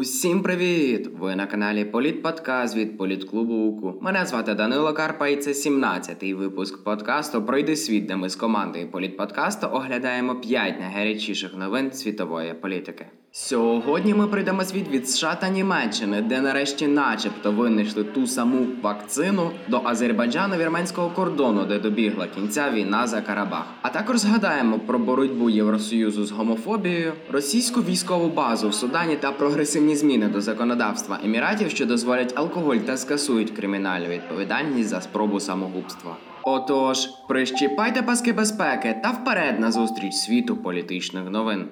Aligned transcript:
Усім 0.00 0.42
привіт! 0.42 1.10
Ви 1.18 1.36
на 1.36 1.46
каналі 1.46 1.84
Політподкаст 1.84 2.76
від 2.76 2.98
Політклубу 2.98 3.54
УКУ. 3.54 3.98
Мене 4.00 4.26
звати 4.26 4.54
Данило 4.54 4.92
Карпа, 4.92 5.28
і 5.28 5.36
це 5.36 5.50
17-й 5.50 6.34
випуск 6.34 6.84
подкасту 6.84 7.42
Пройди 7.42 7.76
світ, 7.76 8.06
де 8.06 8.16
ми 8.16 8.28
з 8.28 8.36
командою 8.36 8.90
Політподкасту 8.90 9.66
оглядаємо 9.66 10.34
5 10.34 10.80
найгарячіших 10.80 11.56
новин 11.56 11.92
світової 11.92 12.54
політики. 12.54 13.06
Сьогодні 13.32 14.14
ми 14.14 14.26
прийдемо 14.26 14.64
світ 14.64 14.88
від 14.88 15.10
США 15.10 15.34
та 15.34 15.48
Німеччини, 15.48 16.22
де 16.22 16.40
нарешті, 16.40 16.86
начебто, 16.86 17.52
винайшли 17.52 18.04
ту 18.04 18.26
саму 18.26 18.66
вакцину 18.82 19.50
до 19.68 19.78
Азербайджано-вірменського 19.78 21.14
кордону, 21.14 21.64
де 21.64 21.78
добігла 21.78 22.26
кінця 22.26 22.70
війна 22.70 23.06
за 23.06 23.20
Карабах. 23.20 23.64
А 23.82 23.88
також 23.88 24.18
згадаємо 24.18 24.78
про 24.78 24.98
боротьбу 24.98 25.50
Євросоюзу 25.50 26.24
з 26.24 26.30
гомофобією, 26.30 27.12
російську 27.32 27.80
військову 27.80 28.28
базу 28.28 28.68
в 28.68 28.74
Судані 28.74 29.16
та 29.16 29.32
прогресивні 29.32 29.96
зміни 29.96 30.28
до 30.28 30.40
законодавства 30.40 31.18
еміратів, 31.24 31.70
що 31.70 31.86
дозволять 31.86 32.32
алкоголь 32.36 32.76
та 32.76 32.96
скасують 32.96 33.50
кримінальну 33.50 34.06
відповідальність 34.06 34.88
за 34.88 35.00
спробу 35.00 35.40
самогубства. 35.40 36.16
Отож, 36.42 37.06
прищіпайте 37.28 38.02
паски 38.02 38.32
безпеки 38.32 39.00
та 39.02 39.10
вперед 39.10 39.60
на 39.60 39.72
зустріч 39.72 40.14
світу 40.14 40.56
політичних 40.56 41.30
новин. 41.30 41.68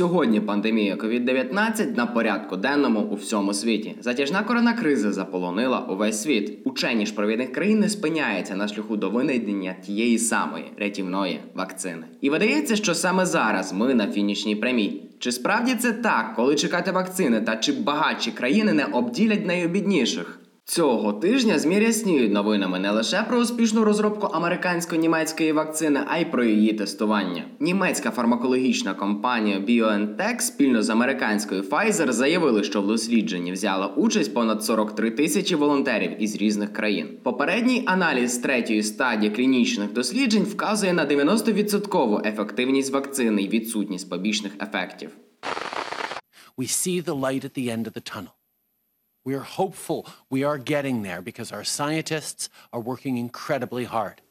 Сьогодні 0.00 0.40
пандемія 0.40 0.94
COVID-19 0.94 1.96
на 1.96 2.06
порядку 2.06 2.56
денному 2.56 3.00
у 3.00 3.14
всьому 3.14 3.54
світі. 3.54 3.94
Затяжна 4.00 4.42
коронакриза 4.42 5.12
заполонила 5.12 5.78
увесь 5.78 6.22
світ. 6.22 6.58
Учені 6.64 7.06
ж 7.06 7.14
провідних 7.14 7.52
країн 7.52 7.80
не 7.80 7.88
спиняються 7.88 8.56
на 8.56 8.68
шляху 8.68 8.96
до 8.96 9.10
винайдення 9.10 9.74
тієї 9.86 10.18
самої 10.18 10.64
рятівної 10.78 11.40
вакцини. 11.54 12.02
І 12.20 12.30
видається, 12.30 12.76
що 12.76 12.94
саме 12.94 13.26
зараз 13.26 13.72
ми 13.72 13.94
на 13.94 14.06
фінішній 14.06 14.56
прямій. 14.56 15.02
Чи 15.18 15.32
справді 15.32 15.74
це 15.74 15.92
так, 15.92 16.32
коли 16.36 16.54
чекати 16.54 16.92
вакцини, 16.92 17.40
та 17.40 17.56
чи 17.56 17.72
багатші 17.72 18.30
країни 18.30 18.72
не 18.72 18.84
обділять 18.84 19.46
нею 19.46 19.68
бідніших? 19.68 20.39
Цього 20.70 21.12
тижня 21.12 21.58
ЗМІ 21.58 21.80
рясніють 21.80 22.32
новинами 22.32 22.78
не 22.78 22.90
лише 22.90 23.22
про 23.22 23.38
успішну 23.38 23.84
розробку 23.84 24.26
американсько-німецької 24.26 25.52
вакцини, 25.52 26.00
а 26.08 26.18
й 26.18 26.24
про 26.24 26.44
її 26.44 26.72
тестування. 26.72 27.44
Німецька 27.60 28.10
фармакологічна 28.10 28.94
компанія 28.94 29.58
BioNTech 29.58 30.40
спільно 30.40 30.82
з 30.82 30.90
американською 30.90 31.62
Pfizer 31.62 32.12
заявили, 32.12 32.64
що 32.64 32.82
в 32.82 32.86
дослідженні 32.86 33.52
взяла 33.52 33.86
участь 33.86 34.34
понад 34.34 34.64
43 34.64 35.10
тисячі 35.10 35.54
волонтерів 35.54 36.22
із 36.22 36.36
різних 36.36 36.72
країн. 36.72 37.08
Попередній 37.22 37.82
аналіз 37.86 38.38
третьої 38.38 38.82
стадії 38.82 39.32
клінічних 39.32 39.92
досліджень 39.92 40.42
вказує 40.42 40.92
на 40.92 41.06
90% 41.06 42.28
ефективність 42.28 42.92
вакцини 42.92 43.42
і 43.42 43.48
відсутність 43.48 44.10
побічних 44.10 44.52
ефектів. 44.62 45.10
We 46.58 46.66
see 46.66 47.04
the 47.04 47.20
light 47.20 47.44
at 47.44 47.54
the 47.58 47.76
end 47.76 47.84
of 47.84 47.92
the 47.92 48.14
tunnel. 48.14 48.39
We 49.22 49.34
are 49.34 49.40
hopeful 49.40 50.06
we 50.30 50.44
are 50.44 50.56
getting 50.56 51.02
there 51.02 51.20
because 51.20 51.52
our 51.52 51.62
scientists 51.62 52.48
are 52.72 52.80
working 52.80 53.18
incredibly 53.18 53.84
hard. 53.84 54.22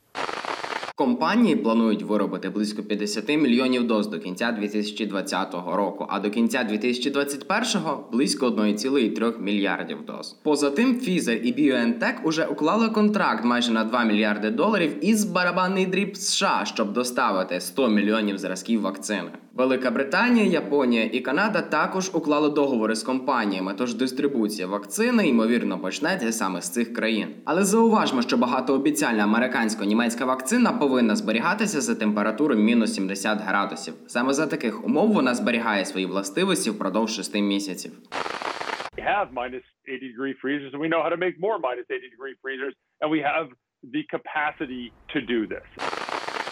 Компанії 0.96 1.56
планують 1.56 2.04
виробити 2.04 2.50
близько 2.50 2.84
50 2.84 3.30
мільйонів 3.30 3.88
доз 3.88 4.08
до 4.08 4.20
кінця 4.20 4.52
2020 4.52 5.54
року, 5.54 6.06
а 6.10 6.20
до 6.20 6.30
кінця 6.30 6.68
2021-го 6.72 8.10
близько 8.12 8.48
1,3 8.48 9.42
мільярдів 9.42 10.06
доз. 10.06 10.36
Поза 10.44 10.70
тим, 10.70 11.00
Pfizer 11.00 11.36
і 11.36 11.54
BioNTech 11.54 12.22
уже 12.24 12.46
уклали 12.46 12.90
контракт 12.90 13.46
майже 13.46 13.72
на 13.72 13.84
2 13.84 14.04
мільярди 14.04 14.50
доларів 14.50 15.06
із 15.06 15.24
барабанний 15.24 15.86
дріб 15.86 16.18
США, 16.18 16.62
щоб 16.66 16.94
доставити 16.94 17.62
100 17.62 17.88
мільйонів 17.88 18.38
зразків 18.38 18.82
вакцини. 18.82 19.32
Велика 19.60 19.92
Британія, 19.92 20.46
Японія 20.46 21.04
і 21.04 21.20
Канада 21.20 21.62
також 21.62 22.16
уклали 22.16 22.50
договори 22.50 22.96
з 22.96 23.04
компаніями, 23.04 23.74
тож 23.78 23.94
дистрибуція 23.94 24.68
вакцини 24.68 25.28
ймовірно 25.28 25.80
почнеться 25.80 26.32
саме 26.32 26.62
з 26.62 26.74
цих 26.74 26.94
країн. 26.94 27.36
Але 27.46 27.64
зауважмо, 27.64 28.22
що 28.22 28.38
багатообіцяльна 28.38 29.24
американсько-німецька 29.24 30.26
вакцина 30.26 30.74
повинна 30.74 31.16
зберігатися 31.16 31.82
за 31.82 31.96
температурою 31.96 32.62
мінус 32.62 32.96
70 32.96 33.40
градусів. 33.42 33.94
Саме 34.08 34.34
за 34.34 34.48
таких 34.48 34.86
умов 34.86 35.12
вона 35.12 35.36
зберігає 35.36 35.86
свої 35.86 36.06
властивості 36.06 36.70
впродовж 36.70 37.12
6 37.16 37.36
місяців. 37.36 37.92
We 38.98 39.04
have 39.16 39.28
minus 39.34 39.64
80 39.88 40.12
degree 40.14 40.36
freezers, 40.44 40.72
and 40.74 40.82
we 40.86 40.90
know 40.94 41.02
how 41.06 41.12
to 41.16 41.22
make 41.26 41.36
more 41.48 41.58
minus 41.68 41.86
80 41.90 42.10
degree 42.16 42.36
freezers, 42.44 42.74
and 43.02 43.08
we 43.16 43.22
have 43.32 43.48
the 43.96 44.04
capacity 44.16 44.84
to 45.14 45.20
do 45.34 45.40
this. 45.54 45.99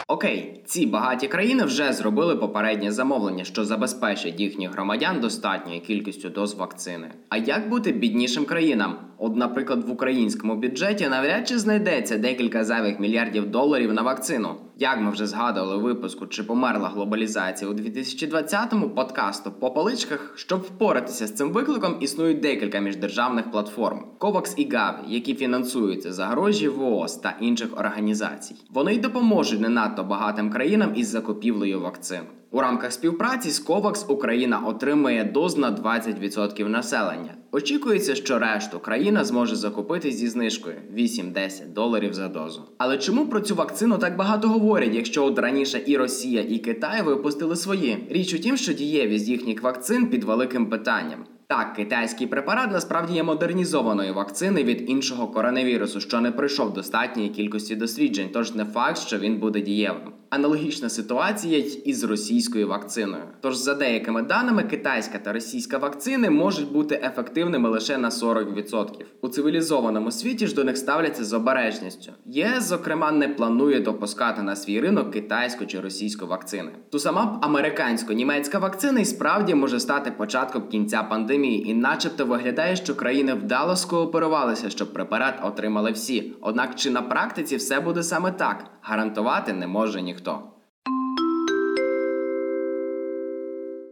Окей, 0.10 0.62
ці 0.66 0.86
багаті 0.86 1.28
країни 1.28 1.64
вже 1.64 1.94
зробили 1.94 2.36
попереднє 2.36 2.92
замовлення, 2.92 3.44
що 3.44 3.66
забезпечить 3.66 4.40
їхніх 4.40 4.72
громадян 4.72 5.20
достатньою 5.20 5.82
кількістю 5.82 6.30
доз 6.30 6.54
вакцини. 6.56 7.12
А 7.30 7.38
як 7.38 7.70
бути 7.70 7.92
біднішим 7.92 8.46
країнам? 8.46 9.07
От, 9.20 9.36
наприклад, 9.36 9.84
в 9.88 9.92
українському 9.92 10.56
бюджеті 10.56 11.08
навряд 11.08 11.48
чи 11.48 11.60
знайдеться 11.60 12.18
декілька 12.18 12.64
зайвих 12.64 13.00
мільярдів 13.00 13.52
доларів 13.52 13.94
на 13.94 14.02
вакцину. 14.02 14.56
Як 14.80 15.02
ми 15.02 15.12
вже 15.12 15.28
згадували 15.28 15.78
в 15.78 15.82
випуску, 15.82 16.28
чи 16.28 16.44
померла 16.44 16.90
глобалізація 16.90 17.72
у 17.72 17.74
2020-му 17.74 18.90
подкасту 18.90 19.52
по 19.52 19.72
поличках, 19.72 20.34
щоб 20.36 20.62
впоратися 20.62 21.28
з 21.28 21.34
цим 21.34 21.52
викликом, 21.52 21.98
існують 22.00 22.40
декілька 22.40 22.80
міждержавних 22.80 23.52
платформ 23.52 24.06
COVAX 24.20 24.54
і 24.58 24.70
Gavi, 24.70 25.00
які 25.08 25.36
фінансуються 25.36 26.14
за 26.14 26.26
гроші 26.26 26.68
ВООЗ 26.68 27.16
та 27.16 27.36
інших 27.40 27.80
організацій. 27.80 28.56
Вони 28.70 28.96
й 28.96 29.00
допоможуть 29.00 29.62
не 29.62 29.70
надто 29.70 30.04
багатим 30.04 30.50
країнам 30.50 30.92
із 30.96 31.08
закупівлею 31.08 31.82
вакцин. 31.82 32.22
У 32.52 32.62
рамках 32.62 32.94
співпраці 32.94 33.50
з 33.50 33.66
COVAX 33.66 34.12
Україна 34.12 34.60
отримує 34.60 35.24
доз 35.24 35.58
на 35.58 35.72
20% 35.72 36.68
населення. 36.68 37.34
Очікується, 37.52 38.16
що 38.16 38.40
решту 38.40 38.80
країна 38.80 39.24
зможе 39.24 39.56
закупити 39.56 40.12
зі 40.12 40.28
знижкою 40.28 40.76
8-10 40.96 41.74
доларів 41.74 42.14
за 42.14 42.28
дозу. 42.28 42.62
Але 42.78 42.98
чому 42.98 43.28
про 43.28 43.40
цю 43.40 43.56
вакцину 43.56 43.98
так 43.98 44.16
багато 44.16 44.48
говорять, 44.48 44.96
якщо 44.96 45.26
от 45.26 45.40
раніше 45.40 45.82
і 45.86 45.98
Росія, 45.98 46.42
і 46.50 46.58
Китай 46.58 47.02
випустили 47.02 47.56
свої? 47.56 48.08
Річ 48.10 48.34
у 48.34 48.40
тім, 48.40 48.58
що 48.58 48.74
дієвість 48.74 49.28
їхніх 49.28 49.64
вакцин 49.64 50.08
під 50.08 50.24
великим 50.24 50.66
питанням. 50.66 51.26
Так, 51.48 51.74
китайський 51.74 52.28
препарат 52.28 52.72
насправді 52.72 53.14
є 53.14 53.24
модернізованою 53.24 54.14
вакцини 54.14 54.64
від 54.64 54.90
іншого 54.90 55.28
коронавірусу, 55.28 56.02
що 56.02 56.22
не 56.22 56.32
пройшов 56.32 56.74
достатньої 56.74 57.30
кількості 57.30 57.76
досліджень, 57.76 58.30
тож 58.34 58.56
не 58.56 58.66
факт, 58.66 58.98
що 58.98 59.18
він 59.18 59.38
буде 59.38 59.62
дієвим. 59.62 60.12
Аналогічна 60.30 60.90
ситуація 60.90 61.58
й 61.58 61.82
із 61.86 62.04
російською 62.04 62.68
вакциною. 62.68 63.24
Тож, 63.42 63.56
за 63.56 63.74
деякими 63.74 64.22
даними, 64.22 64.64
китайська 64.64 65.18
та 65.18 65.34
російська 65.34 65.78
вакцини 65.78 66.30
можуть 66.30 66.72
бути 66.72 67.02
ефективними 67.04 67.70
лише 67.70 67.98
на 67.98 68.10
40%. 68.10 68.88
У 69.22 69.28
цивілізованому 69.28 70.12
світі 70.12 70.48
ж 70.48 70.56
до 70.56 70.64
них 70.64 70.78
ставляться 70.78 71.24
з 71.24 71.34
обережністю. 71.34 72.12
ЄС, 72.26 72.64
зокрема, 72.64 73.12
не 73.12 73.30
планує 73.30 73.80
допускати 73.80 74.42
на 74.42 74.56
свій 74.56 74.80
ринок 74.80 75.12
китайську 75.12 75.66
чи 75.66 75.80
російську 75.80 76.28
вакцини. 76.28 76.72
Ту 76.90 77.00
сама 77.00 77.40
американсько-німецька 77.42 78.60
вакцина 78.60 79.00
і 79.00 79.06
справді 79.06 79.56
може 79.56 79.80
стати 79.80 80.12
початком 80.12 80.68
кінця 80.68 81.04
пандемії, 81.04 81.70
і, 81.70 81.74
начебто, 81.74 82.26
виглядає, 82.26 82.76
що 82.76 82.96
країни 82.96 83.34
вдало 83.34 83.76
скооперувалися, 83.76 84.70
щоб 84.70 84.94
препарат 84.94 85.34
отримали 85.44 85.92
всі. 85.92 86.34
Однак 86.42 86.76
чи 86.76 86.90
на 86.90 87.02
практиці 87.02 87.56
все 87.56 87.80
буде 87.80 88.04
саме 88.04 88.32
так? 88.32 88.66
Гарантувати 88.82 89.54
не 89.54 89.68
може 89.68 90.02
ніхто 90.02 90.17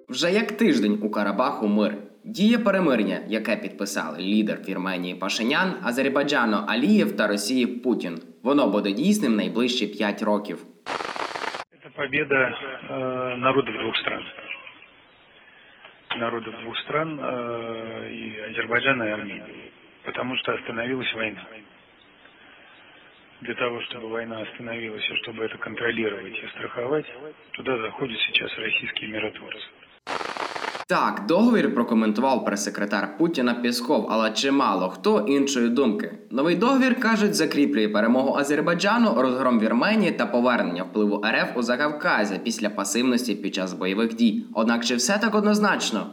Вже 0.09 0.33
як 0.33 0.53
тиждень 0.53 0.99
у 1.03 1.11
Карабаху 1.11 1.69
мир. 1.69 1.95
Діє 2.25 2.59
перемирення, 2.59 3.19
яке 3.29 3.57
підписали 3.57 4.19
лідер 4.19 4.59
Вірменії 4.69 5.15
Пашинян, 5.15 5.75
Азербайджану 5.85 6.57
Алієв 6.69 7.17
та 7.17 7.27
Росії 7.27 7.67
Путін. 7.67 8.19
Воно 8.43 8.67
буде 8.71 8.93
дійсним 8.93 9.37
найближчі 9.37 9.87
5 9.87 10.23
років. 10.23 10.59
Это 11.73 11.91
победа 11.97 12.41
э, 12.91 13.37
народов 13.37 13.75
двух 13.75 13.97
стран. 13.97 14.23
Народов 16.19 16.55
двух 16.63 16.77
стран 16.79 17.21
э, 17.21 18.11
и 18.11 18.51
Азербайджана 18.51 19.05
и 19.05 19.13
Армении. 19.13 19.73
Потому 20.05 20.37
что 20.37 20.53
остановилась 20.55 21.15
война. 21.15 21.43
Для 23.43 23.55
того, 23.55 23.81
чтобы 23.81 24.09
война 24.11 24.43
остановилась 24.43 25.11
и 25.11 25.15
чтобы 25.23 25.45
это 25.45 25.57
контролировать 25.59 26.37
и 26.45 26.47
страховать, 26.55 27.07
туда 27.53 27.79
заходят 27.79 28.19
сейчас 28.27 28.51
российские 28.59 29.09
миротворцы. 29.11 29.67
Так, 30.89 31.27
договір 31.29 31.75
прокоментував 31.75 32.45
прес-секретар 32.45 33.19
Путіна 33.19 33.55
Пісков, 33.55 34.07
але 34.11 34.31
чимало 34.31 34.89
хто 34.89 35.21
іншої 35.21 35.69
думки. 35.69 36.13
Новий 36.31 36.57
договір 36.57 37.01
кажуть, 37.01 37.35
закріплює 37.35 37.89
перемогу 37.89 38.39
Азербайджану, 38.39 39.15
розгром 39.23 39.61
Вірменії 39.61 40.13
та 40.13 40.27
повернення 40.27 40.83
впливу 40.83 41.25
РФ 41.27 41.57
у 41.57 41.63
Закавказі 41.63 42.41
після 42.45 42.71
пасивності 42.71 43.35
під 43.35 43.55
час 43.55 43.73
бойових 43.75 44.15
дій. 44.15 44.45
Однак 44.55 44.85
чи 44.85 44.95
все 44.95 45.19
так 45.19 45.35
однозначно? 45.35 46.07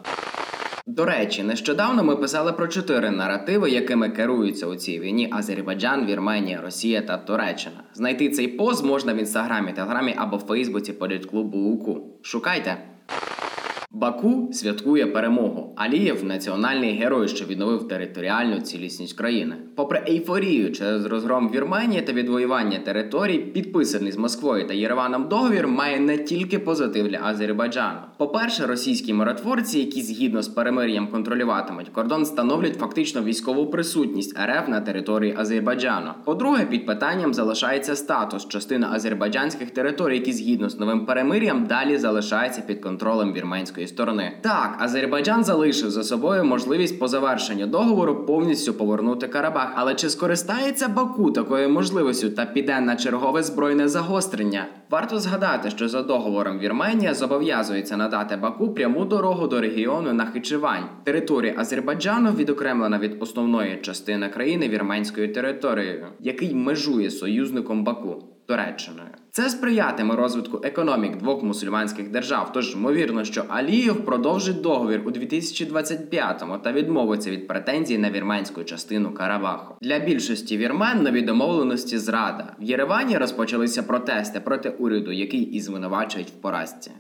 До 0.87 1.05
речі, 1.05 1.43
нещодавно 1.43 2.05
ми 2.05 2.17
писали 2.17 2.52
про 2.52 2.69
чотири 2.69 3.11
наративи, 3.11 3.70
якими 3.70 4.08
керуються 4.11 4.67
у 4.67 4.76
цій 4.76 5.00
війні 5.00 5.29
Азербайджан, 5.32 6.06
Вірменія, 6.06 6.61
Росія 6.61 7.02
та 7.02 7.19
Туреччина. 7.19 7.84
Знайти 7.94 8.29
цей 8.29 8.49
пост 8.49 8.84
можна 8.84 9.14
в 9.14 9.17
інстаграмі, 9.17 9.73
телеграмі 9.73 10.14
або 10.17 10.38
Фейсбуці 10.38 10.93
політклубу 10.93 11.58
УКУ. 11.58 12.19
Шукайте. 12.23 12.91
Баку 13.94 14.48
святкує 14.52 15.06
перемогу. 15.06 15.72
Алієв 15.76 16.24
національний 16.24 16.96
герой, 16.96 17.28
що 17.28 17.44
відновив 17.44 17.88
територіальну 17.88 18.60
цілісність 18.60 19.16
країни. 19.16 19.56
Попри 19.74 20.02
ейфорію 20.08 20.72
через 20.72 21.06
розгром 21.06 21.50
Вірменії 21.50 22.02
та 22.02 22.12
відвоювання 22.12 22.78
територій, 22.78 23.38
підписаний 23.38 24.12
з 24.12 24.16
Москвою 24.16 24.68
та 24.68 24.74
Єреваном 24.74 25.28
договір 25.28 25.68
має 25.68 26.00
не 26.00 26.18
тільки 26.18 26.58
позитив 26.58 27.08
для 27.08 27.20
Азербайджану. 27.22 27.98
По-перше, 28.16 28.66
російські 28.66 29.14
миротворці, 29.14 29.78
які 29.78 30.02
згідно 30.02 30.42
з 30.42 30.48
перемир'ям 30.48 31.08
контролюватимуть 31.08 31.88
кордон, 31.88 32.26
становлять 32.26 32.78
фактично 32.78 33.22
військову 33.22 33.66
присутність 33.66 34.38
РФ 34.38 34.68
на 34.68 34.80
території 34.80 35.34
Азербайджану. 35.38 36.10
По-друге, 36.24 36.66
під 36.66 36.86
питанням 36.86 37.34
залишається 37.34 37.96
статус 37.96 38.48
частини 38.48 38.86
азербайджанських 38.90 39.70
територій, 39.70 40.14
які 40.16 40.32
згідно 40.32 40.68
з 40.68 40.78
новим 40.78 41.06
перемир'ям 41.06 41.66
далі 41.66 41.98
залишаються 41.98 42.62
під 42.66 42.80
контролем 42.80 43.32
вірменської 43.32 43.81
сторони. 43.87 44.32
Так, 44.40 44.76
Азербайджан 44.79 45.44
залишив 45.44 45.90
за 45.90 46.05
собою 46.05 46.44
можливість 46.44 46.99
по 46.99 47.08
завершенню 47.08 47.67
договору 47.67 48.26
повністю 48.26 48.75
повернути 48.75 49.29
Карабах. 49.29 49.73
Але 49.75 49.94
чи 49.94 50.11
скористається 50.11 50.88
Баку 50.88 51.31
такою 51.31 51.70
можливістю 51.70 52.31
та 52.31 52.44
піде 52.44 52.81
на 52.81 52.96
чергове 52.96 53.43
збройне 53.43 53.88
загострення? 53.88 54.67
Варто 54.90 55.19
згадати, 55.19 55.70
що 55.70 55.88
за 55.88 56.02
договором 56.02 56.58
Вірменія 56.58 57.14
зобов'язується 57.14 57.96
надати 57.96 58.37
Баку 58.37 58.75
пряму 58.75 59.05
дорогу 59.05 59.46
до 59.46 59.61
регіону 59.61 60.12
Нахичевань. 60.12 60.88
Територія 61.05 61.55
Азербайджану 61.56 62.32
відокремлена 62.32 62.99
від 62.99 63.23
основної 63.23 63.76
частини 63.82 64.29
країни 64.29 64.69
вірменською 64.69 65.32
територією, 65.32 66.06
який 66.20 66.55
межує 66.55 67.11
союзником 67.11 67.84
Баку. 67.84 68.31
Туреччиною. 68.46 69.08
Це 69.30 69.50
сприятиме 69.50 70.16
розвитку 70.16 70.60
економік 70.64 71.16
двох 71.16 71.42
мусульманських 71.42 72.10
держав. 72.10 72.52
Тож 72.52 72.72
ймовірно, 72.72 73.24
що 73.24 73.44
Алієв 73.48 74.04
продовжить 74.04 74.60
договір 74.60 75.02
у 75.04 75.10
2025-му 75.10 76.58
та 76.58 76.72
відмовиться 76.72 77.30
від 77.30 77.48
претензій 77.48 77.98
на 77.98 78.10
вірменську 78.10 78.64
частину 78.64 79.14
Карабаху. 79.14 79.74
Для 79.80 79.98
більшості 79.98 80.56
вірмен 80.56 81.02
нові 81.02 81.22
домовленості 81.22 81.98
зрада. 81.98 82.52
В 82.60 82.62
Єревані 82.62 83.18
розпочалися 83.18 83.82
протести 83.82 84.40
проти 84.40 84.70
уряду, 84.70 85.12
який 85.12 85.42
і 85.42 85.60
звинувачують 85.60 86.28
в 86.28 86.40
поразці. 86.42 86.90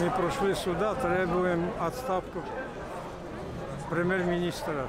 Мы 0.00 0.10
пришли 0.10 0.54
сюда, 0.54 0.94
требуем 0.94 1.70
отставку 1.80 2.42
премьер-министра 3.90 4.86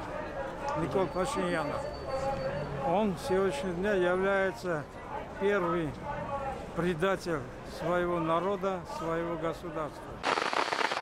Никола 0.81 1.06
Пашиняна. 1.06 1.74
Он 2.92 3.16
сегодняшнего 3.28 3.74
дня 3.74 3.94
является 3.94 4.84
первый 5.40 5.90
предатель 6.76 7.40
своего 7.78 8.20
народа, 8.20 8.80
своего 8.98 9.36
государства. 9.36 10.02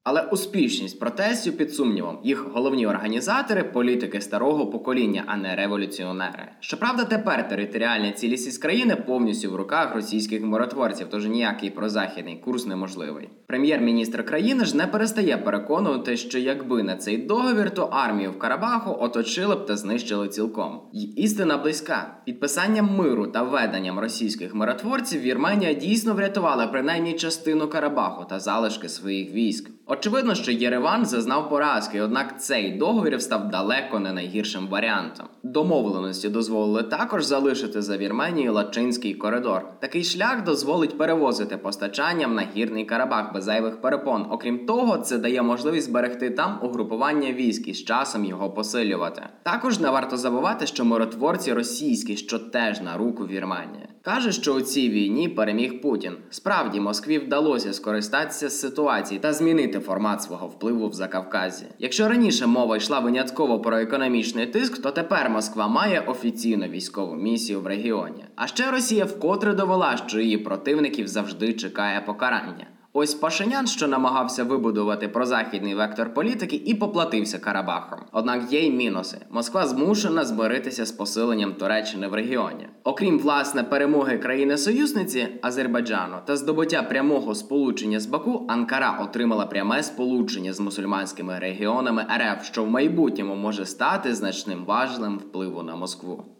Але 0.09 0.21
успішність 0.21 1.00
протестів 1.00 1.57
під 1.57 1.74
сумнівом 1.74 2.19
їх 2.24 2.48
головні 2.54 2.88
організатори 2.88 3.63
політики 3.63 4.21
старого 4.21 4.68
покоління, 4.68 5.24
а 5.27 5.38
не 5.38 5.56
революціонери. 5.56 6.48
Щоправда, 6.59 7.04
тепер 7.04 7.50
територіальна 7.50 8.12
цілісність 8.12 8.62
країни 8.62 8.95
повністю 8.95 9.51
в 9.51 9.56
руках 9.56 9.95
російських 9.95 10.44
миротворців, 10.44 11.07
тож 11.09 11.27
ніякий 11.27 11.69
прозахідний 11.69 12.36
курс 12.36 12.65
неможливий. 12.65 13.30
Прем'єр-міністр 13.48 14.25
країни 14.25 14.65
ж 14.65 14.77
не 14.77 14.88
перестає 14.88 15.38
переконувати, 15.38 16.18
що 16.18 16.39
якби 16.39 16.83
не 16.83 16.95
цей 16.98 17.18
договір, 17.18 17.74
то 17.74 17.83
армію 17.83 18.31
в 18.31 18.39
Карабаху 18.39 18.98
оточили 19.00 19.56
б 19.56 19.65
та 19.65 19.77
знищили 19.77 20.27
цілком. 20.27 20.81
І 20.94 21.01
істина 21.01 21.57
близька. 21.57 22.18
Підписанням 22.25 22.95
миру 22.95 23.27
та 23.27 23.44
введенням 23.44 24.00
російських 24.00 24.56
миротворців 24.56 25.21
Вірменія 25.21 25.74
дійсно 25.74 26.13
врятувала 26.13 26.68
принаймні 26.68 27.13
частину 27.13 27.68
Карабаху 27.68 28.25
та 28.25 28.39
залишки 28.39 28.89
своїх 28.89 29.31
військ. 29.31 29.76
Очевидно, 29.89 30.36
що 30.36 30.51
Єреван 30.51 31.06
зазнав 31.06 31.50
поразки, 31.50 32.01
однак 32.01 32.42
цей 32.42 32.72
договір 32.72 33.22
став 33.22 33.50
далеко 33.50 34.00
не 34.00 34.13
найгіршим 34.13 34.68
варіантом. 34.68 35.28
Домовленості 35.44 36.30
дозволили 36.30 36.84
також 36.84 37.24
залишити 37.25 37.81
за 37.81 37.98
Вірменією 37.98 38.54
Лачинський 38.54 39.13
коридор. 39.13 39.66
Такий 39.80 40.04
шлях 40.04 40.44
дозволить 40.44 40.98
перевозити 40.98 41.57
постачання 41.57 42.28
в 42.28 42.31
нагірний 42.31 42.86
Карабах 42.86 43.34
без 43.34 43.44
зайвих 43.44 43.81
перепон. 43.81 44.25
Окрім 44.30 44.66
того, 44.66 44.98
це 44.98 45.18
дає 45.18 45.42
можливість 45.42 45.88
зберегти 45.88 46.30
там 46.30 46.60
угрупування 46.63 47.31
військ 47.31 47.68
і 47.68 47.74
з 47.74 47.84
часом 47.84 48.25
його 48.25 48.50
посилювати. 48.50 49.22
Також 49.44 49.80
не 49.80 49.89
варто 49.89 50.18
забувати, 50.18 50.68
що 50.68 50.86
миротворці 50.86 51.54
російські, 51.54 52.18
що 52.18 52.39
теж 52.39 52.81
на 52.81 52.98
руку 52.98 53.28
Вірменії. 53.28 53.88
Каже, 54.01 54.31
що 54.31 54.54
у 54.54 54.62
цій 54.62 54.89
війні 54.89 55.30
переміг 55.30 55.81
Путін. 55.81 56.13
Справді 56.30 56.80
Москві 56.80 57.19
вдалося 57.19 57.74
скористатися 57.74 58.50
з 58.50 58.60
ситуації 58.60 59.19
та 59.19 59.34
змінити 59.34 59.76
формат 59.79 60.24
свого 60.24 60.47
впливу 60.47 60.89
в 60.89 60.94
Закавказі. 60.94 61.65
Якщо 61.79 62.09
раніше 62.09 62.47
мова 62.47 62.77
йшла 62.77 63.00
винятково 63.00 63.59
про 63.59 63.77
економічний 63.77 64.45
тиск, 64.45 64.81
то 64.81 64.91
тепер 64.91 65.29
Москва 65.29 65.68
має 65.68 66.00
офіційну 66.00 66.68
військову 66.68 67.15
місію 67.15 67.62
в 67.62 67.68
регіоні. 67.68 68.25
А 68.35 68.47
ще 68.47 68.71
Росія 68.71 69.06
вкотре 69.06 69.53
довела, 69.53 69.97
що 69.97 70.19
її 70.19 70.38
противників 70.38 71.07
завжди 71.07 71.53
чекає 71.53 72.01
покарання. 72.01 72.68
Ось 72.99 73.15
Пашинян, 73.15 73.67
що 73.67 73.88
намагався 73.88 74.44
вибудувати 74.44 75.07
прозахідний 75.07 75.75
вектор 75.75 76.13
політики, 76.13 76.55
і 76.55 76.73
поплатився 76.73 77.39
Карабахом. 77.39 77.99
Однак 78.11 78.53
є 78.53 78.59
й 78.59 78.71
мінуси. 78.71 79.17
Москва 79.29 79.67
змушена 79.67 80.25
змиритися 80.25 80.85
з 80.85 80.91
посиленням 80.91 81.53
Туреччини 81.53 82.07
в 82.07 82.13
регіоні. 82.13 82.67
Окрім 82.83 83.19
власне 83.19 83.63
перемоги 83.63 84.17
країни-союзниці 84.17 85.27
Азербайджану 85.41 86.15
та 86.25 86.38
здобуття 86.38 86.83
прямого 86.83 87.35
сполучення 87.35 87.99
з 87.99 88.05
Баку, 88.05 88.45
Анкара 88.49 89.00
отримала 89.01 89.45
пряме 89.45 89.83
сполучення 89.83 90.53
з 90.53 90.59
мусульманськими 90.59 91.39
регіонами 91.39 92.05
РФ, 92.17 92.45
що 92.45 92.63
в 92.63 92.69
майбутньому 92.69 93.35
може 93.35 93.65
стати 93.65 94.15
значним 94.15 94.65
важелем 94.65 95.17
впливу 95.17 95.63
на 95.63 95.75
Москву. 95.75 96.37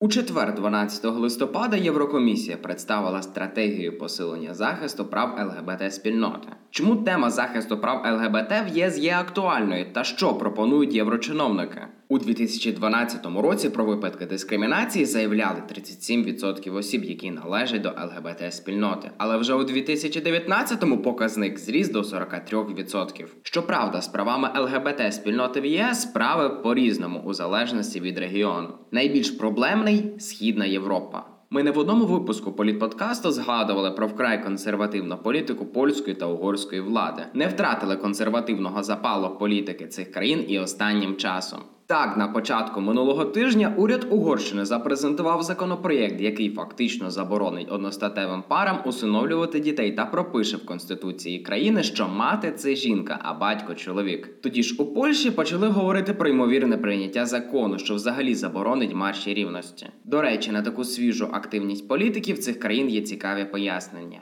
У 0.00 0.08
четвер, 0.08 0.54
12 0.54 1.04
листопада, 1.04 1.76
Єврокомісія 1.76 2.56
представила 2.56 3.22
стратегію 3.22 3.98
посилення 3.98 4.54
захисту 4.54 5.04
прав 5.04 5.38
ЛГБТ 5.38 5.94
спільноти. 5.94 6.48
Чому 6.70 6.96
тема 6.96 7.30
захисту 7.30 7.78
прав 7.78 8.02
ЛГБТ 8.14 8.52
в 8.66 8.76
ЄС 8.76 8.98
є 8.98 9.14
актуальною 9.14 9.92
та 9.92 10.04
що 10.04 10.34
пропонують 10.34 10.94
єврочиновники? 10.94 11.80
У 12.08 12.18
2012 12.18 13.26
році 13.26 13.70
про 13.70 13.84
випадки 13.84 14.26
дискримінації 14.26 15.04
заявляли 15.04 15.62
37% 15.74 16.74
осіб, 16.74 17.04
які 17.04 17.30
належать 17.30 17.82
до 17.82 17.88
ЛГБТ 17.88 18.54
спільноти. 18.54 19.10
Але 19.16 19.36
вже 19.36 19.54
у 19.54 19.62
2019-му 19.62 20.98
показник 20.98 21.58
зріс 21.58 21.90
до 21.90 22.00
43%. 22.00 23.26
Щоправда, 23.42 24.00
з 24.00 24.08
правами 24.08 24.50
ЛГБТ 24.60 25.14
спільноти 25.14 25.60
в 25.60 25.66
ЄС 25.66 26.02
справи 26.02 26.48
по-різному 26.62 27.22
у 27.24 27.34
залежності 27.34 28.00
від 28.00 28.18
регіону. 28.18 28.68
Найбільш 28.90 29.30
проблемний 29.30 30.14
східна 30.18 30.64
Європа. 30.64 31.24
Ми 31.50 31.62
не 31.62 31.70
в 31.70 31.78
одному 31.78 32.06
випуску 32.06 32.52
політподкасту 32.52 33.30
згадували 33.30 33.90
про 33.90 34.06
вкрай 34.06 34.42
консервативну 34.42 35.18
політику 35.18 35.66
польської 35.66 36.16
та 36.16 36.26
угорської 36.26 36.80
влади, 36.80 37.22
не 37.34 37.46
втратили 37.46 37.96
консервативного 37.96 38.82
запалу 38.82 39.38
політики 39.38 39.86
цих 39.86 40.10
країн 40.12 40.44
і 40.48 40.58
останнім 40.58 41.16
часом. 41.16 41.60
Так, 41.88 42.16
на 42.16 42.28
початку 42.28 42.80
минулого 42.80 43.24
тижня 43.24 43.74
уряд 43.76 44.06
Угорщини 44.10 44.64
запрезентував 44.64 45.42
законопроєкт, 45.42 46.20
який 46.20 46.50
фактично 46.50 47.10
заборонить 47.10 47.72
одностатевим 47.72 48.42
парам 48.48 48.78
усиновлювати 48.84 49.60
дітей 49.60 49.92
та 49.92 50.06
пропише 50.06 50.56
в 50.56 50.66
конституції 50.66 51.38
країни, 51.38 51.82
що 51.82 52.08
мати 52.08 52.52
це 52.52 52.74
жінка, 52.74 53.18
а 53.22 53.34
батько 53.34 53.74
чоловік. 53.74 54.40
Тоді 54.42 54.62
ж 54.62 54.82
у 54.82 54.86
Польщі 54.86 55.30
почали 55.30 55.68
говорити 55.68 56.14
про 56.14 56.28
ймовірне 56.28 56.78
прийняття 56.78 57.26
закону, 57.26 57.78
що 57.78 57.94
взагалі 57.94 58.34
заборонить 58.34 58.94
марші 58.94 59.34
рівності. 59.34 59.86
До 60.04 60.22
речі, 60.22 60.52
на 60.52 60.62
таку 60.62 60.84
свіжу 60.84 61.28
активність 61.32 61.88
політиків 61.88 62.38
цих 62.38 62.58
країн 62.58 62.88
є 62.88 63.00
цікаві 63.00 63.44
пояснення. 63.44 64.20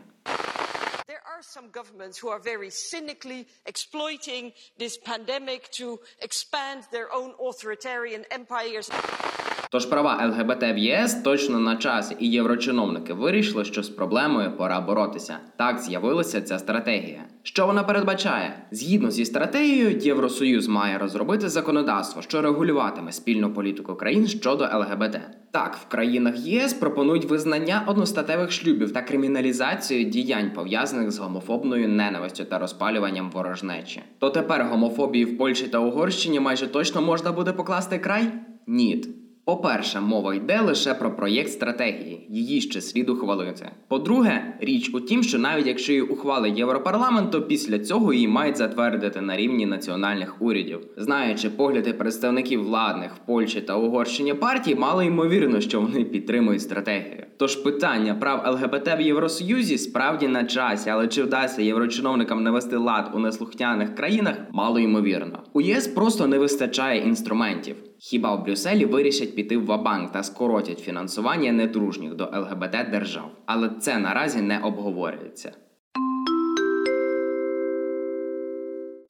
Some 1.61 1.71
governments 1.71 2.19
who 2.19 2.29
are 2.35 2.41
very 2.41 2.71
cynically 2.71 3.47
exploiting 3.73 4.53
this 4.77 4.95
pandemic 5.13 5.61
to 5.81 6.01
expand 6.21 6.81
their 6.91 7.09
own 7.19 7.31
authoritarian 7.49 8.23
empires. 8.39 8.91
Тож 9.71 9.87
права 9.87 10.27
ЛГБТ 10.27 10.63
в 10.63 10.79
ЄС 10.79 11.15
точно 11.15 11.59
на 11.61 11.77
часі, 11.77 12.17
і 12.19 12.31
єврочиновники 12.31 13.13
вирішили, 13.13 13.65
що 13.65 13.83
з 13.83 13.89
проблемою 13.89 14.57
пора 14.57 14.81
боротися. 14.81 15.39
Так 15.57 15.79
з'явилася 15.79 16.43
ця 16.43 16.59
стратегія. 16.59 17.25
Що 17.43 17.67
вона 17.67 17.83
передбачає? 17.83 18.67
Згідно 18.71 19.11
зі 19.11 19.25
стратегією, 19.25 19.99
Євросоюз 19.99 20.69
має 20.69 20.99
розробити 20.99 21.49
законодавство, 21.49 22.23
що 22.23 22.43
регулюватиме 22.43 23.13
спільну 23.13 23.55
політику 23.55 23.95
країн 23.95 24.27
щодо 24.27 24.65
ЛГБТ. 24.65 25.21
Так, 25.55 25.77
в 25.77 25.89
країнах 25.89 26.39
ЄС 26.39 26.75
пропонують 26.75 27.25
визнання 27.25 27.85
одностатевих 27.87 28.53
шлюбів 28.53 28.93
та 28.93 29.03
криміналізацію 29.03 30.05
діянь 30.05 30.51
пов'язаних 30.51 31.11
з 31.11 31.19
гомофобною 31.19 31.89
ненавистю 31.89 32.45
та 32.45 32.59
розпалюванням 32.59 33.31
ворожнечі. 33.31 34.03
То 34.19 34.31
тепер 34.31 34.65
гомофобії 34.65 35.25
в 35.25 35.39
Польщі 35.39 35.69
та 35.69 35.79
Угорщині 35.79 36.41
майже 36.41 36.67
точно 36.67 37.03
можна 37.03 37.33
буде 37.33 37.53
покласти 37.53 37.99
край? 37.99 38.33
Ні. 38.67 39.05
По-перше, 39.45 40.01
мова 40.01 40.35
йде 40.35 40.61
лише 40.61 40.95
про 40.95 41.17
проєкт 41.17 41.51
стратегії, 41.51 42.27
її 42.31 42.61
ще 42.61 42.81
слід 42.81 43.09
ухвалити. 43.09 43.71
По-друге, 43.89 44.55
річ 44.61 44.91
у 44.95 45.01
тім, 45.01 45.23
що 45.23 45.39
навіть 45.39 45.67
якщо 45.67 45.93
її 45.93 46.03
ухвалить 46.03 46.59
Європарламент, 46.59 47.31
то 47.31 47.43
після 47.43 47.79
цього 47.79 48.13
її 48.13 48.29
мають 48.29 48.57
затвердити 48.57 49.21
на 49.21 49.37
рівні 49.37 49.67
національних 49.67 50.43
урядів. 50.43 50.81
Знаючи 50.97 51.51
погляди 51.51 51.93
представників 51.93 52.63
владних 52.63 53.15
в 53.15 53.19
Польщі 53.27 53.61
та 53.61 53.77
Угорщині 53.77 54.35
партій, 54.35 54.75
мало 54.75 55.03
ймовірно, 55.03 55.61
що 55.61 55.81
вони 55.81 56.05
підтримують 56.05 56.63
стратегію. 56.63 57.25
Тож 57.37 57.57
питання 57.57 58.15
прав 58.15 58.55
ЛГБТ 58.55 58.99
в 58.99 59.01
Євросоюзі 59.01 59.79
справді 59.79 60.29
на 60.29 60.45
часі, 60.45 60.91
але 60.91 61.09
чи 61.09 61.23
вдасться 61.23 61.63
єврочиновникам 61.63 62.43
навести 62.43 62.77
лад 62.77 63.11
у 63.15 63.19
неслухняних 63.19 63.95
країнах, 63.95 64.37
мало 64.53 64.79
ймовірно. 64.79 65.43
У 65.53 65.61
ЄС 65.61 65.89
просто 65.89 66.27
не 66.27 66.39
вистачає 66.39 67.01
інструментів. 67.01 67.77
Хіба 68.07 68.35
в 68.35 68.45
Брюсселі 68.45 68.85
вирішать 68.85 69.35
піти 69.35 69.57
в 69.57 69.65
вабанк 69.65 70.13
та 70.13 70.23
скоротять 70.23 70.79
фінансування 70.79 71.53
недружніх 71.53 72.15
до 72.15 72.25
ЛГБТ 72.25 72.91
держав, 72.91 73.31
але 73.47 73.71
це 73.81 73.99
наразі 73.99 74.43
не 74.43 74.59
обговорюється. 74.59 75.53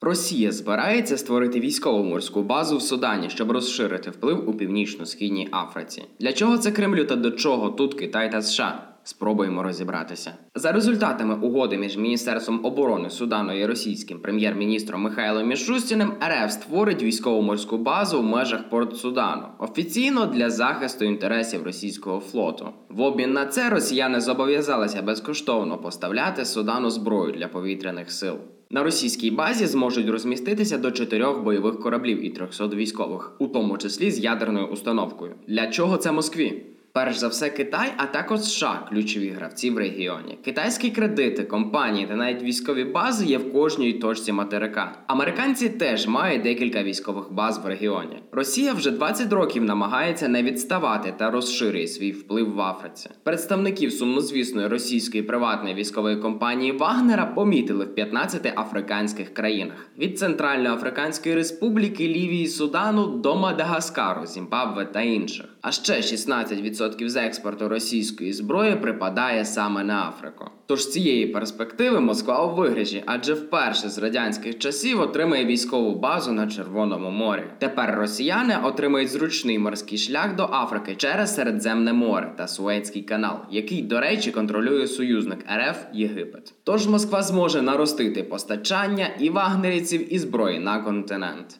Росія 0.01 0.51
збирається 0.51 1.17
створити 1.17 1.59
військову 1.59 2.03
морську 2.03 2.43
базу 2.43 2.77
в 2.77 2.81
Судані, 2.81 3.29
щоб 3.29 3.51
розширити 3.51 4.09
вплив 4.09 4.49
у 4.49 4.53
північно-східній 4.53 5.49
Африці. 5.51 6.03
Для 6.19 6.33
чого 6.33 6.57
це 6.57 6.71
Кремлю 6.71 7.05
та 7.05 7.15
до 7.15 7.31
чого 7.31 7.69
тут 7.69 7.93
Китай 7.93 8.31
та 8.31 8.41
США? 8.41 8.94
Спробуємо 9.07 9.63
розібратися. 9.63 10.33
За 10.55 10.71
результатами 10.71 11.35
угоди 11.35 11.77
між 11.77 11.97
Міністерством 11.97 12.65
оборони 12.65 13.09
Судану 13.09 13.59
і 13.59 13.65
російським 13.65 14.19
прем'єр-міністром 14.19 15.01
Михайлом 15.01 15.47
Мішустіним 15.47 16.13
РФ 16.27 16.51
створить 16.51 17.03
військову 17.03 17.41
морську 17.41 17.77
базу 17.77 18.19
в 18.19 18.23
межах 18.23 18.69
Порт 18.69 18.97
Судану 18.97 19.43
офіційно 19.59 20.25
для 20.25 20.49
захисту 20.49 21.05
інтересів 21.05 21.63
російського 21.63 22.19
флоту. 22.19 22.69
В 22.89 23.01
обмін 23.01 23.33
на 23.33 23.45
це 23.45 23.69
росіяни 23.69 24.21
зобов'язалися 24.21 25.01
безкоштовно 25.01 25.77
поставляти 25.77 26.45
Судану 26.45 26.89
зброю 26.89 27.31
для 27.31 27.47
повітряних 27.47 28.11
сил. 28.11 28.35
На 28.69 28.83
російській 28.83 29.31
базі 29.31 29.65
зможуть 29.65 30.09
розміститися 30.09 30.77
до 30.77 30.91
чотирьох 30.91 31.43
бойових 31.43 31.79
кораблів 31.79 32.25
і 32.25 32.29
300 32.29 32.67
військових, 32.67 33.31
у 33.39 33.47
тому 33.47 33.77
числі 33.77 34.11
з 34.11 34.19
ядерною 34.19 34.67
установкою. 34.67 35.35
Для 35.47 35.67
чого 35.67 35.97
це 35.97 36.11
Москві? 36.11 36.74
Перш 36.95 37.17
за 37.17 37.27
все, 37.27 37.49
Китай, 37.49 37.93
а 37.97 38.05
також 38.05 38.41
США 38.41 38.87
ключові 38.89 39.29
гравці 39.29 39.69
в 39.69 39.77
регіоні. 39.77 40.37
Китайські 40.45 40.89
кредити, 40.89 41.43
компанії 41.43 42.07
та 42.07 42.15
навіть 42.15 42.43
військові 42.43 42.83
бази 42.83 43.25
є 43.25 43.37
в 43.37 43.53
кожній 43.53 43.93
точці 43.93 44.31
материка. 44.31 44.97
Американці 45.07 45.69
теж 45.69 46.07
мають 46.07 46.43
декілька 46.43 46.83
військових 46.83 47.31
баз 47.31 47.57
в 47.63 47.67
регіоні. 47.67 48.19
Росія 48.31 48.73
вже 48.73 48.91
20 48.91 49.33
років 49.33 49.63
намагається 49.63 50.27
не 50.27 50.43
відставати 50.43 51.13
та 51.17 51.31
розширює 51.31 51.87
свій 51.87 52.11
вплив 52.11 52.53
в 52.53 52.61
Африці. 52.61 53.09
Представників 53.23 53.93
сумнозвісної 53.93 54.67
російської 54.67 55.23
приватної 55.23 55.75
військової 55.75 56.17
компанії 56.17 56.71
Вагнера 56.71 57.25
помітили 57.25 57.85
в 57.85 57.95
15 57.95 58.59
африканських 58.59 59.33
країнах 59.33 59.87
від 59.97 60.19
Центральноафриканської 60.19 61.35
Республіки, 61.35 62.07
Лівії, 62.07 62.47
Судану 62.47 63.07
до 63.07 63.35
Мадагаскару, 63.35 64.25
Зімбабве 64.25 64.85
та 64.85 65.01
інших. 65.01 65.45
А 65.67 65.71
ще 65.71 65.93
16% 65.93 67.09
з 67.09 67.15
експорту 67.15 67.69
російської 67.69 68.33
зброї 68.33 68.75
припадає 68.75 69.45
саме 69.45 69.83
на 69.83 70.07
Африку. 70.07 70.45
Тож 70.65 70.83
з 70.83 70.91
цієї 70.91 71.27
перспективи 71.27 71.99
Москва 71.99 72.45
у 72.45 72.55
виграші, 72.55 73.03
адже 73.05 73.33
вперше 73.33 73.89
з 73.89 73.97
радянських 73.97 74.57
часів 74.57 75.01
отримає 75.01 75.45
військову 75.45 75.95
базу 75.95 76.31
на 76.31 76.47
Червоному 76.47 77.09
морі. 77.09 77.43
Тепер 77.59 77.95
росіяни 77.95 78.57
отримають 78.63 79.09
зручний 79.09 79.59
морський 79.59 79.97
шлях 79.97 80.35
до 80.35 80.43
Африки 80.43 80.95
через 80.95 81.35
Середземне 81.35 81.93
море 81.93 82.33
та 82.37 82.47
Суецький 82.47 83.01
канал, 83.01 83.37
який, 83.51 83.81
до 83.81 83.99
речі, 83.99 84.31
контролює 84.31 84.87
союзник 84.87 85.39
РФ 85.57 85.77
Єгипет. 85.93 86.53
Тож 86.63 86.87
Москва 86.87 87.23
зможе 87.23 87.61
наростити 87.61 88.23
постачання 88.23 89.07
і 89.19 89.29
вагнерівців 89.29 90.13
і 90.13 90.19
зброї 90.19 90.59
на 90.59 90.79
континент. 90.79 91.57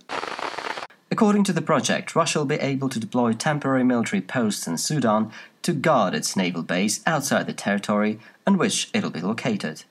According 1.16 1.46
to 1.46 1.54
the 1.54 1.62
project, 1.62 2.14
Russia 2.14 2.40
will 2.40 2.46
be 2.46 2.56
able 2.56 2.90
to 2.90 3.00
deploy 3.00 3.32
temporary 3.32 3.86
military 3.86 4.20
posts 4.22 4.68
in 4.68 4.78
Sudan 4.78 5.32
to 5.62 5.72
guard 5.72 6.14
its 6.14 6.36
naval 6.36 6.62
base 6.62 7.00
outside 7.08 7.48
the 7.48 7.54
territory 7.54 8.20
on 8.46 8.58
which 8.58 8.90
it 8.94 9.02
will 9.02 9.12
be 9.12 9.22
located. 9.22 9.86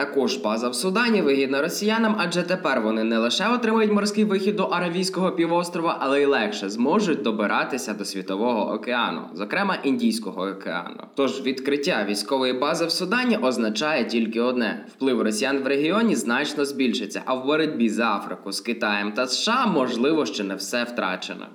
Також 0.00 0.36
база 0.36 0.68
в 0.68 0.74
Судані 0.74 1.22
вигідна 1.22 1.62
росіянам, 1.62 2.16
адже 2.18 2.42
тепер 2.42 2.80
вони 2.80 3.04
не 3.04 3.18
лише 3.18 3.48
отримають 3.48 3.92
морський 3.92 4.24
вихід 4.24 4.56
до 4.56 4.64
Аравійського 4.64 5.32
півострова, 5.32 5.96
але 6.00 6.22
й 6.22 6.24
легше 6.24 6.70
зможуть 6.70 7.22
добиратися 7.22 7.94
до 7.94 8.04
світового 8.04 8.72
океану, 8.72 9.20
зокрема 9.34 9.74
Індійського 9.74 10.42
океану. 10.42 11.02
Тож 11.14 11.42
відкриття 11.42 12.06
військової 12.08 12.52
бази 12.52 12.86
в 12.86 12.90
Судані 12.90 13.36
означає 13.36 14.04
тільки 14.04 14.40
одне: 14.40 14.86
вплив 14.96 15.22
росіян 15.22 15.58
в 15.58 15.66
регіоні 15.66 16.16
значно 16.16 16.64
збільшиться, 16.64 17.22
а 17.24 17.34
в 17.34 17.46
боротьбі 17.46 17.88
за 17.88 18.16
Африку 18.16 18.52
з 18.52 18.60
Китаєм 18.60 19.12
та 19.12 19.26
США 19.26 19.66
можливо 19.66 20.26
ще 20.26 20.44
не 20.44 20.54
все 20.54 20.84
втрачено. 20.84 21.46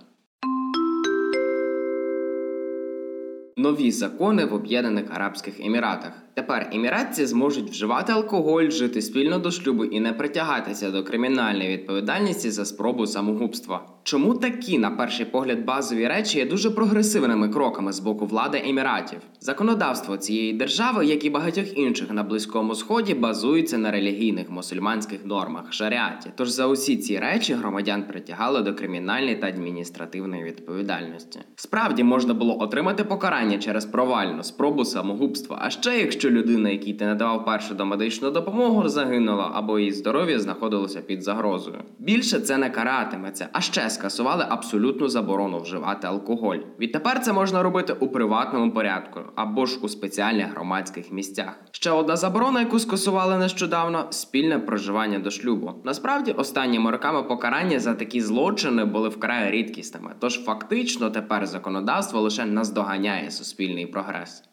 Нові 3.65 3.91
закони 3.91 4.45
в 4.45 4.53
Об'єднаних 4.53 5.05
Арабських 5.12 5.60
Еміратах. 5.60 6.12
Тепер 6.34 6.69
еміратці 6.74 7.25
зможуть 7.25 7.69
вживати 7.69 8.13
алкоголь, 8.13 8.69
жити 8.69 9.01
спільно 9.01 9.39
до 9.39 9.51
шлюбу 9.51 9.86
і 9.86 10.00
не 10.00 10.13
притягатися 10.13 10.91
до 10.91 11.03
кримінальної 11.03 11.77
відповідальності 11.77 12.51
за 12.51 12.65
спробу 12.65 13.07
самогубства. 13.07 13.94
Чому 14.07 14.33
такі, 14.33 14.77
на 14.77 14.91
перший 14.91 15.25
погляд, 15.25 15.65
базові 15.65 16.07
речі 16.07 16.38
є 16.38 16.45
дуже 16.45 16.71
прогресивними 16.71 17.50
кроками 17.50 17.93
з 17.93 18.00
боку 18.00 18.25
влади 18.25 18.62
еміратів? 18.65 19.19
Законодавство 19.39 20.17
цієї 20.17 20.53
держави, 20.53 21.05
як 21.05 21.25
і 21.25 21.29
багатьох 21.29 21.77
інших 21.77 22.12
на 22.12 22.24
близькому 22.24 22.75
сході, 22.75 23.13
базується 23.13 23.77
на 23.77 23.91
релігійних 23.91 24.50
мусульманських 24.50 25.25
нормах 25.25 25.74
шаріаті. 25.74 26.29
Тож 26.35 26.50
за 26.50 26.67
усі 26.67 26.97
ці 26.97 27.19
речі 27.19 27.53
громадян 27.53 28.03
притягали 28.03 28.62
до 28.62 28.74
кримінальної 28.74 29.35
та 29.35 29.47
адміністративної 29.47 30.43
відповідальності. 30.43 31.39
Справді 31.55 32.03
можна 32.03 32.33
було 32.33 32.62
отримати 32.62 33.03
покарання 33.03 33.57
через 33.57 33.85
провальну 33.85 34.43
спробу 34.43 34.85
самогубства. 34.85 35.59
А 35.62 35.69
ще 35.69 36.00
якщо 36.00 36.29
людина, 36.29 36.69
якій 36.69 36.93
ти 36.93 37.05
надавав 37.05 37.45
першу 37.45 37.75
домедичну 37.75 38.31
допомогу, 38.31 38.89
загинула 38.89 39.51
або 39.53 39.79
її 39.79 39.91
здоров'я 39.91 40.39
знаходилося 40.39 41.01
під 41.01 41.24
загрозою. 41.24 41.77
Більше 42.00 42.39
це 42.39 42.57
не 42.57 42.69
каратиметься, 42.69 43.50
а 43.51 43.62
ще 43.62 43.89
скасували 43.95 44.45
абсолютну 44.49 45.07
заборону 45.07 45.59
вживати 45.59 46.07
алкоголь. 46.07 46.57
Відтепер 46.79 47.19
це 47.19 47.33
можна 47.33 47.63
робити 47.63 47.93
у 47.93 48.07
приватному 48.07 48.71
порядку 48.71 49.19
або 49.35 49.65
ж 49.65 49.79
у 49.81 49.89
спеціальних 49.89 50.51
громадських 50.51 51.11
місцях. 51.11 51.59
Ще 51.71 51.91
одна 51.91 52.15
заборона, 52.15 52.59
яку 52.59 52.79
скасували 52.79 53.37
нещодавно 53.37 54.07
спільне 54.09 54.59
проживання 54.59 55.19
до 55.19 55.31
шлюбу. 55.31 55.71
Насправді, 55.83 56.31
останніми 56.31 56.91
роками 56.91 57.23
покарання 57.23 57.79
за 57.79 57.93
такі 57.93 58.21
злочини 58.21 58.85
були 58.85 59.09
вкрай 59.09 59.51
рідкісними. 59.51 60.11
Тож 60.19 60.43
фактично 60.43 61.09
тепер 61.09 61.45
законодавство 61.45 62.21
лише 62.21 62.45
наздоганяє 62.45 63.31
суспільний 63.31 63.85
прогрес. 63.85 64.43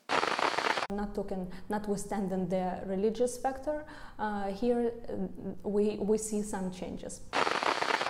not 0.92 1.14
talking, 1.14 1.50
notwithstanding 1.70 2.48
the 2.48 2.64
religious 2.86 3.38
factor, 3.38 3.84
uh, 4.18 4.46
here 4.60 4.92
uh, 4.92 5.68
we, 5.68 5.96
we 6.00 6.18
see 6.18 6.42
some 6.42 6.70
changes. 6.70 7.20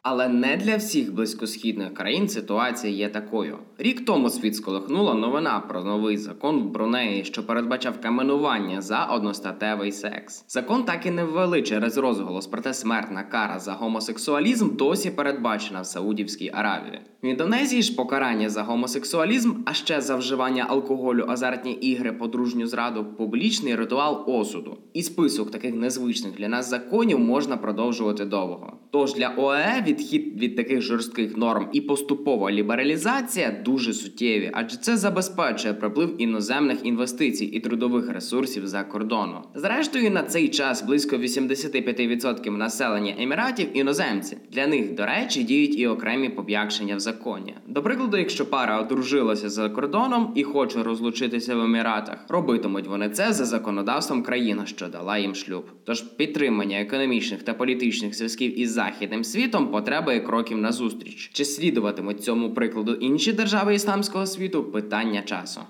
Але 0.05 0.29
не 0.29 0.57
для 0.57 0.77
всіх 0.77 1.15
близькосхідних 1.15 1.95
країн 1.95 2.29
ситуація 2.29 2.93
є 2.93 3.09
такою. 3.09 3.59
Рік 3.79 4.05
тому 4.05 4.31
світ 4.31 4.57
сколихнула 4.57 5.15
новина 5.15 5.61
про 5.61 5.85
новий 5.85 6.17
закон 6.17 6.63
в 6.63 6.71
Брунеї, 6.71 7.25
що 7.25 7.47
передбачав 7.47 8.01
каменування 8.01 8.81
за 8.81 9.05
одностатевий 9.05 9.93
секс. 9.93 10.45
Закон 10.49 10.85
так 10.85 11.07
і 11.07 11.11
не 11.11 11.25
ввели 11.25 11.63
через 11.63 11.99
розголос, 11.99 12.47
проте 12.47 12.75
смертна 12.75 13.23
кара 13.23 13.59
за 13.59 13.73
гомосексуалізм 13.73 14.77
досі 14.77 15.11
передбачена 15.11 15.81
в 15.81 15.87
Саудівській 15.87 16.51
Аравії. 16.55 17.01
В 17.23 17.27
Індонезії 17.27 17.83
ж 17.83 17.97
покарання 17.97 18.49
за 18.49 18.63
гомосексуалізм, 18.63 19.53
а 19.67 19.73
ще 19.73 20.01
за 20.01 20.17
вживання 20.17 20.67
алкоголю, 20.69 21.27
азартні 21.29 21.73
ігри, 21.73 22.13
подружню 22.13 22.67
зраду, 22.67 23.05
публічний 23.19 23.75
ритуал 23.75 24.25
осуду. 24.27 24.79
І 24.93 25.03
список 25.03 25.51
таких 25.51 25.75
незвичних 25.75 26.35
для 26.35 26.49
нас 26.49 26.71
законів 26.71 27.19
можна 27.19 27.57
продовжувати 27.57 28.25
довго. 28.25 28.79
Тож 28.91 29.15
для 29.15 29.29
ОЕ 29.37 29.83
відхід 29.93 30.41
від 30.41 30.57
таких 30.57 30.81
жорстких 30.81 31.37
норм 31.37 31.69
і 31.73 31.81
поступова 31.81 32.53
лібералізація 32.53 33.63
дуже 33.65 33.93
суттєві, 33.93 34.51
адже 34.55 34.77
це 34.77 34.97
забезпечує 34.97 35.75
приплив 35.75 36.23
іноземних 36.23 36.79
інвестицій 36.87 37.45
і 37.45 37.61
трудових 37.61 38.11
ресурсів 38.11 38.67
за 38.67 38.85
кордону. 38.85 39.39
Зрештою, 39.55 40.11
на 40.11 40.23
цей 40.23 40.49
час 40.49 40.83
близько 40.83 41.17
85% 41.17 42.51
населення 42.51 43.15
еміратів 43.19 43.69
іноземці. 43.75 44.37
Для 44.53 44.67
них, 44.67 44.95
до 44.95 45.07
речі, 45.07 45.43
діють 45.43 45.79
і 45.79 45.87
окремі 45.87 46.29
пом'якшення 46.29 46.97
в 46.97 47.01
законі. 47.01 47.55
До 47.67 47.83
прикладу, 47.83 48.17
якщо 48.17 48.47
пара 48.47 48.81
одружилася 48.81 49.49
за 49.49 49.69
кордоном 49.69 50.33
і 50.35 50.43
хоче 50.43 50.83
розлучитися 50.83 51.57
в 51.57 51.61
еміратах, 51.61 52.19
робитимуть 52.29 52.87
вони 52.87 53.09
це 53.09 53.33
за 53.33 53.45
законодавством 53.45 54.23
країни, 54.23 54.63
що 54.65 54.89
дала 54.89 55.19
їм 55.19 55.35
шлюб. 55.35 55.65
Тож 55.85 56.03
підтримання 56.03 56.81
економічних 56.81 57.43
та 57.43 57.55
політичних 57.55 58.15
зв'язків 58.15 58.61
із 58.61 58.73
західним 58.73 59.25
світом 59.25 59.69
потреби 59.83 60.17
і 60.17 60.21
кроків 60.21 60.59
назустріч. 60.59 61.31
Чи 61.33 61.45
слідуватимуть 61.45 62.25
цьому 62.25 62.55
прикладу 62.55 62.95
інші 62.95 63.33
держави 63.33 63.75
ісламського 63.75 64.27
світу? 64.27 64.65
Питання 64.65 65.23
часу. 65.23 65.61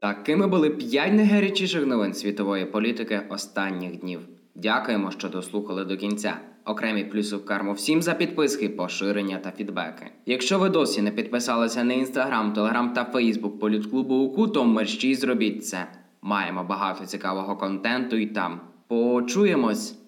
Такими 0.00 0.46
були 0.46 0.70
п'ять 0.70 1.12
найгарячіших 1.12 1.86
новин 1.86 2.14
світової 2.14 2.64
політики 2.64 3.22
останніх 3.28 3.96
днів. 4.00 4.20
Дякуємо, 4.54 5.10
що 5.10 5.28
дослухали 5.28 5.84
до 5.84 5.96
кінця. 5.96 6.36
Окремі 6.64 7.04
плюси 7.04 7.36
в 7.36 7.44
карму 7.44 7.72
всім 7.72 8.02
за 8.02 8.14
підписки, 8.14 8.68
поширення 8.68 9.38
та 9.38 9.50
фідбеки. 9.50 10.06
Якщо 10.26 10.58
ви 10.58 10.68
досі 10.68 11.02
не 11.02 11.10
підписалися 11.10 11.84
на 11.84 11.94
інстаграм, 11.94 12.52
телеграм 12.52 12.92
та 12.92 13.04
фейсбук 13.04 13.60
політклубу 13.60 14.14
УКУ, 14.14 14.48
то 14.48 14.64
мерщій 14.64 15.14
зробіть 15.14 15.66
це. 15.66 15.86
Маємо 16.22 16.64
багато 16.64 17.06
цікавого 17.06 17.56
контенту 17.56 18.16
і 18.16 18.26
там. 18.26 18.60
Почуємось! 18.88 19.99